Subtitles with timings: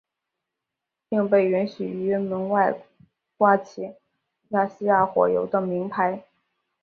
[1.09, 2.81] 并被允许于门外
[3.37, 3.93] 挂起
[4.49, 6.23] 亚细亚火油的铭牌。